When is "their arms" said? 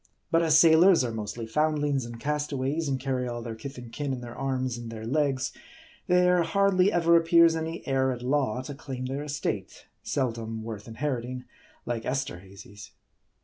4.21-4.75